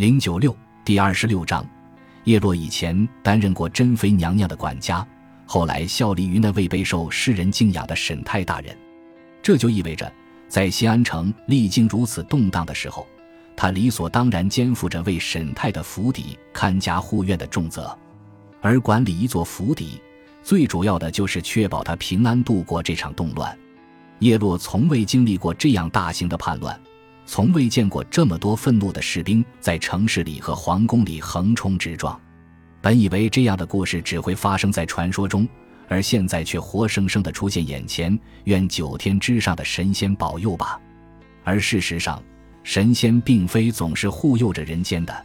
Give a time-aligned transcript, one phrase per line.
[0.00, 1.62] 零九六第二十六章，
[2.24, 5.06] 叶落以前担任过珍妃娘娘的管家，
[5.44, 8.74] 后来效力于那位备受世人敬仰的沈太大人。
[9.42, 10.10] 这就意味着，
[10.48, 13.06] 在西安城历经如此动荡的时候，
[13.54, 17.94] 他理所当然肩负着为沈太的府邸看家护院的重责。
[18.62, 20.00] 而管理一座府邸，
[20.42, 23.54] 最主要的就是确保他平安度过这场动乱。
[24.20, 26.80] 叶落从未经历过这样大型的叛乱。
[27.32, 32.20] 从未见过这么多愤怒的士兵在城市里和皇宫里横冲直撞。
[32.80, 35.48] 本以为这样的故事只会发生在传说中，
[35.86, 38.18] 而现在却活生生的出现眼前。
[38.46, 40.80] 愿九天之上的神仙保佑吧！
[41.44, 42.20] 而事实上，
[42.64, 45.24] 神仙并非总是护佑着人间的。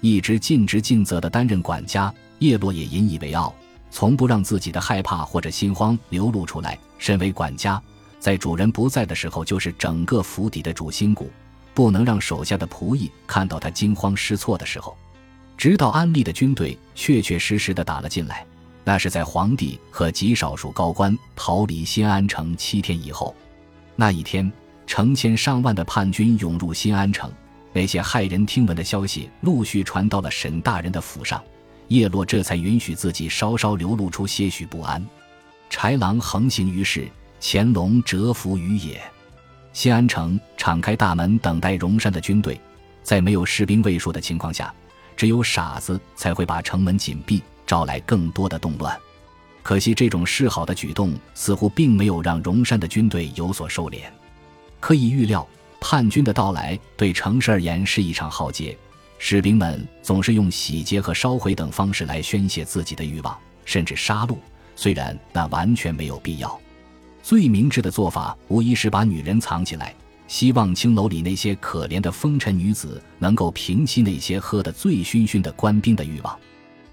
[0.00, 3.54] 一直尽职尽责的担任管家，叶落也引以为傲，
[3.88, 6.76] 从不让自己的害怕或者心慌流露出来。
[6.98, 7.80] 身为管家。
[8.18, 11.30] 在主人不在的时候，就是整个府邸的主心骨，
[11.76, 14.96] 不能让手下的仆役看到他惊慌失措的时候。
[15.58, 18.46] 直到安利的军队确确实实的打了进来，
[18.82, 23.36] 那是在皇帝和极少数高官逃离新安城七天以后。
[23.94, 24.50] 那一天，
[24.86, 27.30] 成千上万的叛军涌入新安城，
[27.74, 31.44] 那些骇人听闻的消息陆续传到了沈大人的府上，
[31.88, 35.06] 叶落这才允许自己稍稍流露出些许不安。
[35.70, 37.06] 豺狼横行于世。
[37.38, 38.98] 乾隆蛰伏于野，
[39.76, 42.58] 西安城敞开大门等待荣山的军队，
[43.02, 44.72] 在没有士兵卫戍的情况下，
[45.14, 48.98] 只有傻子才会把城门紧闭，招来更多的动乱。
[49.62, 54.04] 可惜这种示好的举动似乎并没有让荣山的军队有所收敛。
[54.80, 55.46] 可以预料，
[55.78, 58.74] 叛军的到来对城市而言是一场浩劫，
[59.18, 64.38] 士兵们总是用洗劫和烧毁等方式来宣泄自己的欲望，甚至杀戮。
[64.74, 66.58] 虽然那完全没有必要。
[67.26, 69.92] 最明智的做法，无疑是把女人藏起来，
[70.28, 76.38] 希望青楼里那些可怜的风尘女子能够平息那些喝得醉醺醺的官兵的欲望。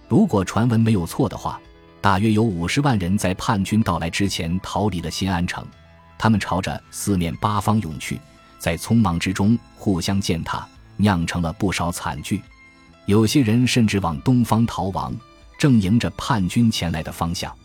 [0.07, 1.61] 如果传闻没有错的话，
[2.01, 5.63] 大约有五十万人在叛军到来之前逃离了新安城，
[6.17, 8.19] 他们朝着四面八方涌去，
[8.57, 10.67] 在匆忙之中互相践踏，
[10.97, 12.41] 酿成了不少惨剧。
[13.05, 15.13] 有些人甚至往东方逃亡，
[15.59, 17.55] 正迎着叛军前来的方向。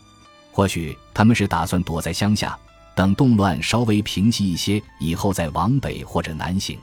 [0.59, 2.59] 或许他们是打算躲在乡下，
[2.93, 6.77] 等动乱稍微平息一些以后再往北或者南行。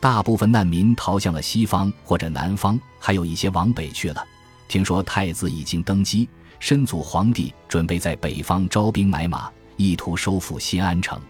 [0.00, 4.24] 大部分难民逃向了西方或者南方，还有一些往北去了。
[4.66, 6.26] 听说太子已经登基，
[6.58, 11.20] 申祖皇帝准备在北方招兵买马，意图收复新安城。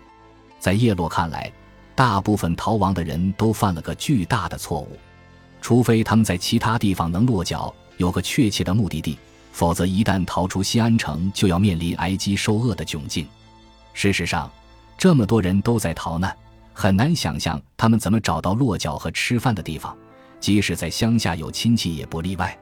[0.60, 1.53] 在叶落看来，
[1.97, 4.97] 大部分逃亡的人都犯了个巨大的错误，
[5.60, 9.19] 除非他们在其他地方能落脚，有个确切的目的地。
[9.52, 13.28] 否则，一旦逃出西安城，就要面临挨饥受饿的窘境。
[13.92, 14.50] 事实上，
[14.96, 16.34] 这么多人都在逃难，
[16.72, 19.96] 很难想象他们怎么找到落脚和吃饭的地方。
[20.40, 22.58] 即使在乡下有亲戚，也不例外。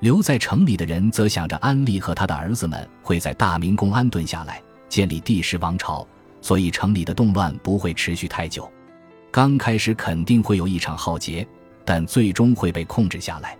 [0.00, 6.06] 留在城里的人则想着安利和他的儿子们会在大明宫安顿下来，建立帝室王朝，
[6.42, 8.70] 所以城里的动乱不会持续太久。
[9.30, 11.46] 刚开始肯定会有一场浩劫，
[11.84, 13.56] 但最终会被控制下来。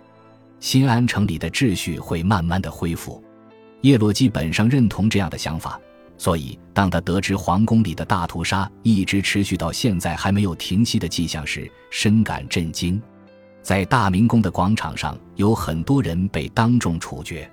[0.59, 3.23] 新安城里的秩序会慢慢的恢复，
[3.81, 5.79] 叶洛基本上认同这样的想法，
[6.17, 13.01] 所以当他得知皇宫里的大屠杀一直持续到现在还没有停息的迹象时，深感震惊。
[13.61, 17.49] 在大明宫的广场上，有很多人被当众处决。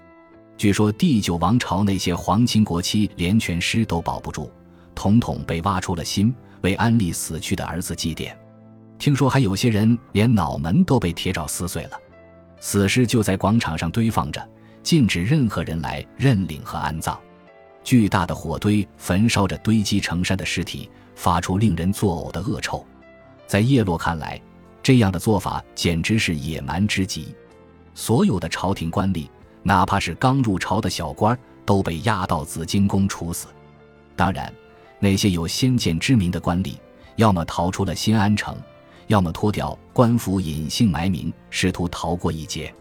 [0.57, 4.51] 据说第九王朝那些皇亲国戚连全尸都保不住，
[4.95, 8.33] 统统被挖出了心，为安利死去的儿子祭奠。
[8.99, 11.99] 听说还有些人连脑门都被铁爪撕碎了。
[12.63, 14.41] 死尸就在广场上堆放着，
[14.85, 17.19] 禁止任何人来认领和安葬。
[17.83, 22.87] 巨大的火堆焚烧着堆积成山的尸体，发出令人作呕的恶臭。
[23.49, 24.41] 在叶落看来，
[24.81, 27.35] 这样的做法简直是野蛮之极。
[27.97, 29.29] 所有的朝廷官吏，
[29.65, 31.37] 哪怕是刚入朝的小官，
[31.67, 33.49] 都被押到紫金宫处死。
[34.15, 34.55] 当然，
[35.01, 36.77] 那些有先见之明的官吏，
[37.17, 38.57] 要么逃出了新安城。
[39.09, 42.73] 要么脱掉官服隐姓埋名，试图逃过一劫；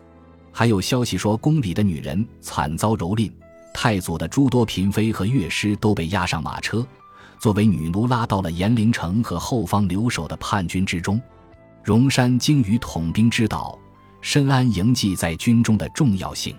[0.51, 3.31] 还有消息说宫里的女人惨遭蹂躏，
[3.73, 6.85] 太祖的诸多嫔妃和乐师都被押上马车，
[7.39, 11.21] 作为女奴拉到了延陵城和后方留守的叛军之中。
[11.83, 13.77] 荣山精于统兵之道，
[14.21, 16.55] 深谙营妓在军中的重要性，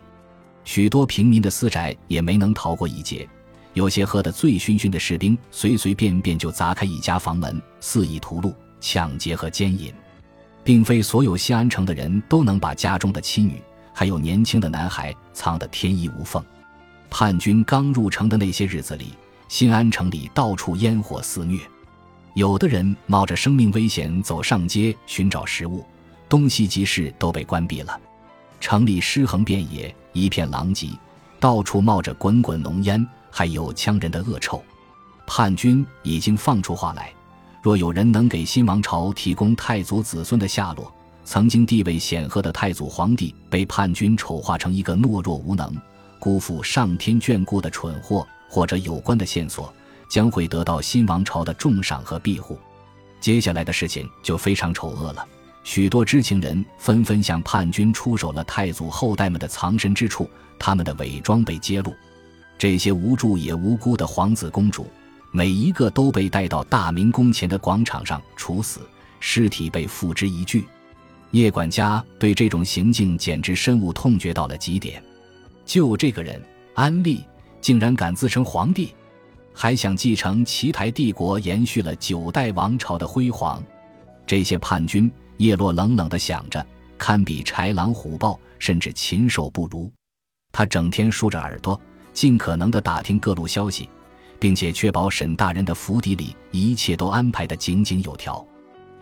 [0.64, 3.28] 许多平民的私宅也没能逃过一劫。
[3.74, 8.52] 有些喝得醉醺醺的士兵，随随便便就砸开一家房门，肆意屠戮。
[8.82, 9.94] 抢劫和奸淫，
[10.64, 13.62] 并非所有西安城的人都能把家中的妻女，
[13.94, 16.44] 还有年轻的男孩藏得天衣无缝。
[17.08, 19.14] 叛军刚入城的那些日子里，
[19.48, 21.60] 新安城里到处烟火肆虐，
[22.34, 25.86] 有的人冒着生命危险走上街寻找食物，
[26.28, 27.98] 东西集市都被关闭了，
[28.60, 30.88] 城里尸横遍野，一片狼藉，
[31.38, 34.62] 到处冒着滚滚浓烟，还有枪人的恶臭。
[35.26, 37.12] 叛军已经放出话来，
[37.62, 40.92] 若有人能给新王朝提供太祖子孙的下落，
[41.24, 45.72] 曾经地位显赫的太祖皇帝被叛军丑化成一个懦弱无能、
[46.18, 49.72] 辜负上天眷顾的蠢货，或者有关的线索，
[50.08, 52.58] 将会得到新王朝的重赏和庇护。
[53.20, 55.24] 接下来的事情就非常丑恶了，
[55.62, 60.28] 许多知情人纷纷向叛军出手了太祖后代们的藏身之处，
[60.58, 61.94] 他们的伪装被揭露，
[62.58, 64.84] 这些无助也无辜的皇子公主。
[65.34, 68.80] 每一个都被带到大明宫前的广场上处死，
[69.18, 70.62] 尸体被付之一炬。
[71.30, 75.02] 叶管家对这种行径简直深恶痛绝到了极点。
[75.64, 76.40] 就这个人，
[76.74, 77.24] 安利
[77.62, 78.94] 竟然敢自称皇帝，
[79.54, 83.62] 还想继承奇台帝国延续了九代王朝的辉煌。
[84.26, 86.64] 这些叛军，叶落冷冷的想着，
[86.98, 89.90] 堪比豺狼虎豹，甚至禽兽不如。
[90.52, 91.80] 他整天竖着耳朵，
[92.12, 93.88] 尽可能的打听各路消息。
[94.42, 98.44] 并且确保沈大人的府邸里一切都安排得井井有条。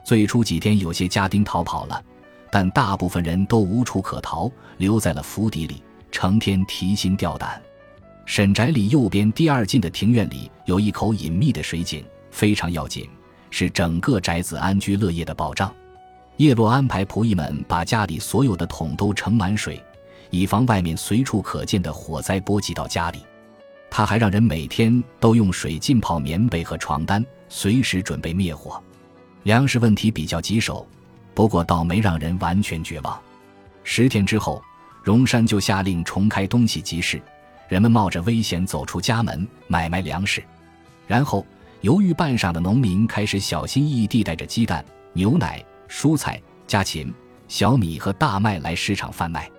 [0.04, 2.04] 最初几天，有些家丁逃跑了，
[2.52, 5.82] 但大部分人都无处可逃，留在了府邸里，
[6.12, 7.58] 成天提心吊胆。
[8.26, 13.08] 沈宅里右边第二进的庭院里有一口隐秘的水井，非常要紧，
[13.48, 15.74] 是整个宅子安居乐业的保障。
[16.36, 19.82] 叶落安排仆役们把家里所有的桶都盛满水，
[20.28, 23.20] 以防外面随处可见的火灾波及到家里。
[23.90, 28.80] 他还让人每天都用水浸泡棉被和床单，随时准备灭火。
[29.42, 30.86] 粮食问题比较棘手，
[31.34, 33.20] 不过倒没让人完全绝望。
[33.82, 34.62] 十天之后，
[35.02, 37.20] 荣山就下令重开东西集市，
[37.68, 40.42] 人们冒着危险走出家门买卖粮食。
[41.06, 41.44] 然后，
[41.80, 44.84] 犹豫半晌的农民开始小心翼翼地带着鸡蛋、
[45.14, 47.12] 牛奶、蔬菜、家禽、
[47.48, 49.50] 小米和大麦来市场贩卖。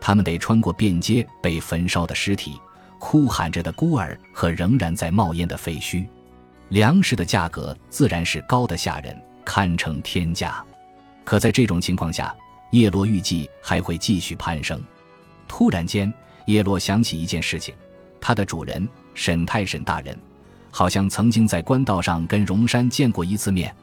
[0.00, 2.60] 他们得穿过遍街被焚烧的尸体。
[3.00, 6.06] 哭喊着的孤儿和仍然在冒烟的废墟，
[6.68, 10.62] 粮食的价格自然是高的吓人，堪称天价。
[11.24, 12.32] 可在这种情况下，
[12.72, 14.80] 叶落预计还会继续攀升。
[15.48, 16.12] 突然间，
[16.44, 17.74] 叶落想起一件事情：
[18.20, 20.16] 他的主人沈太沈大人，
[20.70, 23.74] 好像曾经在官道上跟荣山见过一次面。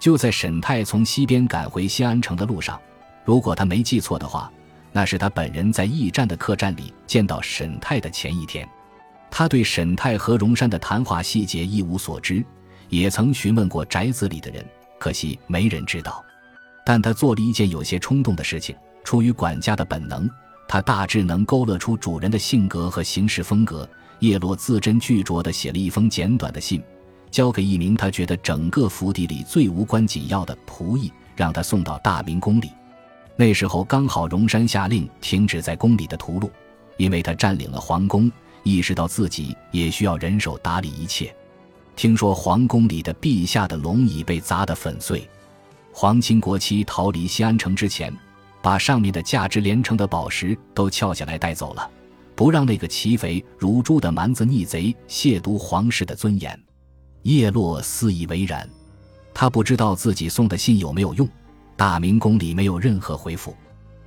[0.00, 2.80] 就在沈太从西边赶回西安城的路上，
[3.24, 4.50] 如果他没记错的话。
[4.96, 8.66] 那是他本人在驿站的客栈里见到沈泰的前一天，
[9.28, 12.44] 他对沈泰和荣山的谈话细节一无所知，
[12.90, 14.64] 也曾询问过宅子里的人，
[15.00, 16.24] 可惜没人知道。
[16.86, 20.30] 但他做了一件有些冲动的事情，出于管家的本能，
[20.68, 23.88] 他大致能勾勒出主人的性格和行事风格。
[24.20, 26.80] 叶落字斟句酌地写了一封简短的信，
[27.32, 32.70] 交给一名他觉得整个府邸里最无关紧要的仆役，让他送到大明宫里。
[33.36, 36.48] 那时候刚好荣山下令停止在宫里的屠戮，
[36.96, 38.30] 因为他占领了皇宫，
[38.62, 41.34] 意识到自己也需要人手打理一切。
[41.96, 45.28] 听说皇宫里的陛下的龙椅被砸得粉碎，
[45.92, 48.12] 皇亲国戚逃离西安城之前，
[48.62, 51.90] 把上面的价值连城的宝石都撬下来带走了，
[52.36, 56.60] 不让那个骑肥如猪的蛮子逆贼亵渎皇室的尊严。
[57.22, 58.68] 叶落肆以为然，
[59.32, 61.28] 他不知道自己送的信有没有用。
[61.76, 63.56] 大明宫里没有任何回复，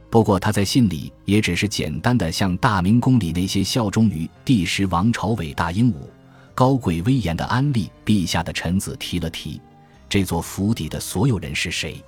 [0.10, 6.10] 不过他在信里也只是简单的向大明宫里那些效忠于第十王朝伟大英武、
[6.56, 9.60] 高贵威严的安利陛下的臣子提了提，
[10.08, 12.02] 这座府邸的所有人是谁。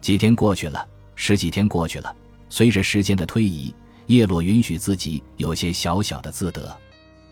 [0.00, 2.14] 几天过去了，十几天过去了，
[2.48, 3.72] 随着时间的推移，
[4.06, 6.76] 叶落允许自己有些小小的自得，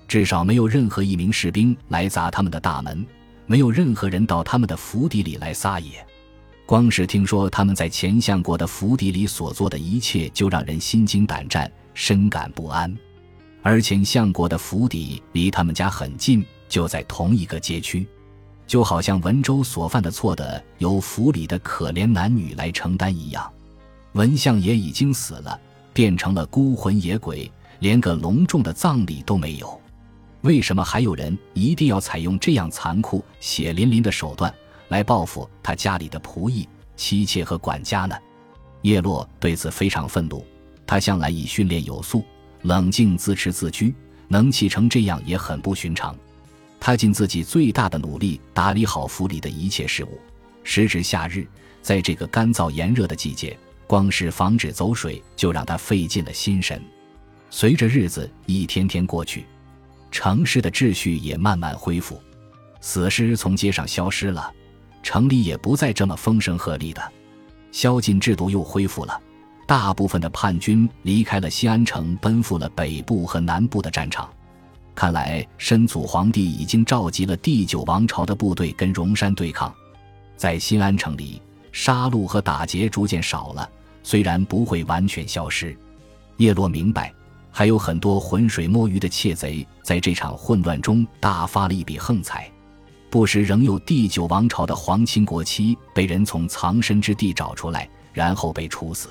[0.07, 3.05] 至少没有任何一名士兵来砸他们的大门，
[3.47, 6.07] 没有任何人到他们的府邸里来撒野。
[6.67, 12.95] 光是听说他们在钱相国的府邸里所做的一切，就让人心惊胆战、深感不安。
[13.63, 18.07] 而钱相国的府邸离他们家很近，就在同一个街区，
[18.67, 23.51] 就好像文州所犯的错的由府里的可怜男女来承担一样。
[24.13, 25.61] 文相爷已经死了，
[25.93, 29.79] 变成了孤魂野鬼，连个隆重的葬礼都没有。
[30.41, 34.55] 为什么还有人一定要采用这样残酷、血淋淋的手段？
[34.89, 38.17] 来报复他家里的仆役、妻妾和管家呢？
[38.83, 40.45] 叶落对此非常愤怒。
[40.87, 42.23] 他向来以训练有素、
[42.63, 43.95] 冷静自持自居，
[44.29, 46.15] 能气成这样也很不寻常。
[46.79, 50.21] 他尽自己最大的努力打理好府里的一切事务。
[50.63, 51.47] 时值夏日，
[51.81, 56.83] 在这个干燥炎热的季节，光是防止走水就让他费尽了心神。
[57.49, 59.47] 随着日子一天天过去，
[60.11, 62.21] 城市的秩序也慢慢恢复，
[62.83, 64.53] 死尸从街上消失了。
[65.05, 67.13] 城里也不再这么风声鹤唳的，
[67.71, 69.21] 宵禁制度又恢复了，
[69.67, 74.29] 大部分的叛军离开了西安城，奔赴了北部和南部的战场。
[74.95, 79.73] 看来，申祖皇帝已经召集了第九王朝的部队跟荣山对抗。
[80.37, 83.69] 在新安城里，杀戮和打劫逐渐少了，
[84.03, 85.77] 虽然不会完全消失。
[86.39, 87.13] 叶落明白，
[87.51, 92.51] 还有很多浑水摸鱼的窃贼在这场混乱中大发了一笔横财。
[93.15, 99.09] 不时仍有第九王朝的皇亲国戚被人从藏身之地找出来，然后被处死。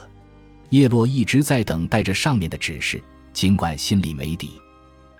[0.72, 4.60] 叶落一直在等待着上面的指示，尽管心里没底。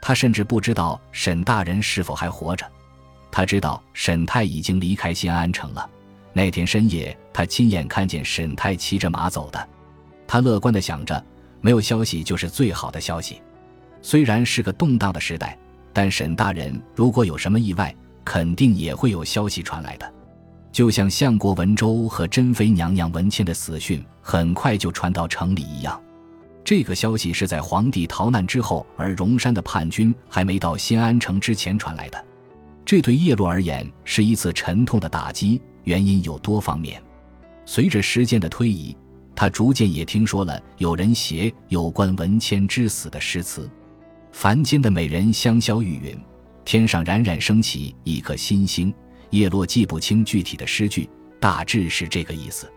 [0.02, 2.70] 他甚至不知道沈大人是否还活着。
[3.32, 5.90] 他知道沈泰已经离开新安城了。
[6.34, 9.70] 那天深夜，他亲眼看见沈泰骑着马走的。
[10.28, 11.26] 他乐观地想着，
[11.62, 13.42] 没有消息就是最好的消息。
[14.02, 15.58] 虽然是个动荡的时代，
[15.94, 20.14] 但沈大人如果有什么意外，肯定也会有消息传来的，
[20.72, 26.02] 就像相国文周和珍妃娘娘文谦的死讯很快就传到城里一样。
[26.64, 32.26] 这个消息是在皇帝逃难之后，而荣山的叛军还没到新安城之前传来的。
[32.86, 37.02] 这对叶落而言是一次沉痛的打击，原因有多方面。
[37.66, 38.96] 随着时间的推移，
[39.36, 43.70] 他逐渐也听说了有人写有关文谦之死的诗词，
[44.32, 46.18] 凡间的美人香消玉殒。
[46.66, 48.94] 天上冉冉升起一颗新星，
[49.32, 52.72] 叶落记不清具体的诗句，大致是这个意思。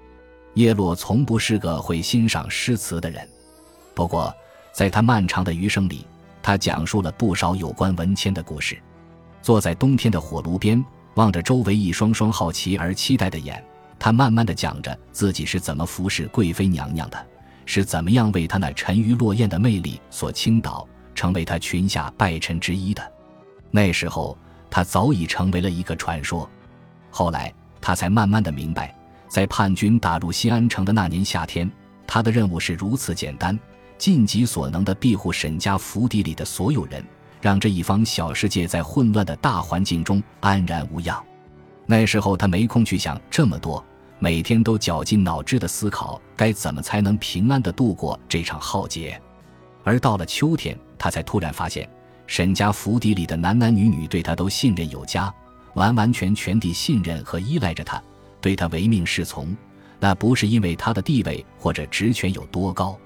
[0.54, 3.28] 叶落从不是个会欣赏诗词的人，
[3.94, 4.34] 不过
[4.72, 6.06] 在他漫长的余生里，
[6.42, 8.76] 他讲述了不少有关文谦的故事。
[9.42, 13.62] 坐在冬天的火炉边，望着周围一双双好奇而期待的眼，
[13.98, 17.26] 他慢慢的讲着自己是怎么服侍贵妃娘娘的，
[17.64, 23.12] 是怎么样为她那沉鱼落雁的魅力所倾倒，成为她裙下拜臣之一的。
[23.70, 24.37] 那时候，
[24.70, 26.49] 他早已成为了一个传说。
[27.11, 28.94] 后来，他才慢慢的明白，
[29.28, 31.70] 在叛军打入西安城的那年夏天，
[32.06, 33.58] 他的任务是如此简单，
[33.99, 37.04] 尽己所能的庇护沈家府邸里的所有人，
[37.40, 41.23] 让这一方小世界在混乱的大环境中安然无恙。
[41.87, 43.85] 那时候，他没空去想这么多，
[44.18, 49.20] 每天都绞尽脑汁的思考该怎么才能平安的度过这场浩劫。
[49.85, 51.88] 而到了秋天，他才突然发现。
[52.26, 55.33] 沈家府邸里的男男女女对他都信任有加，
[55.75, 58.02] 完完全全地信任和依赖着他，
[58.40, 59.56] 对他唯命是从。
[59.99, 62.99] 那不是因为他的地位或者职权有多高。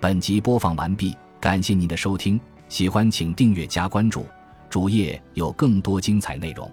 [0.00, 4.26] 本集播放完毕，感谢您的收听，喜欢请订阅加关注，
[4.70, 6.70] 主页有更多精彩内容。